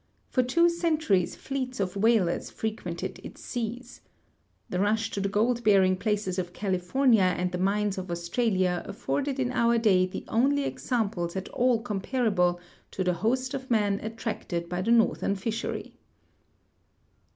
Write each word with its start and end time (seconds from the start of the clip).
For 0.31 0.41
two 0.41 0.67
centuries 0.67 1.35
fleets 1.35 1.79
of 1.79 1.95
whalers 1.95 2.49
frequented 2.49 3.19
its 3.23 3.43
seas. 3.45 4.01
The 4.67 4.79
rush 4.79 5.11
to 5.11 5.21
the 5.21 5.29
gold 5.29 5.63
bear 5.63 5.83
ing 5.83 5.95
placers 5.97 6.39
of 6.39 6.53
California 6.53 7.21
and 7.37 7.51
the 7.51 7.59
mines 7.59 7.99
of 7.99 8.09
Australia 8.09 8.81
afforded 8.87 9.39
in 9.39 9.51
our 9.51 9.77
day 9.77 10.07
the 10.07 10.25
only 10.27 10.63
examples 10.63 11.35
at 11.35 11.49
all 11.49 11.83
comparable 11.83 12.59
to 12.89 13.03
the 13.03 13.13
host 13.13 13.53
of 13.53 13.69
men 13.69 13.99
attracted 14.01 14.67
by 14.67 14.81
the 14.81 14.89
northern 14.89 15.35
fishery." 15.35 15.99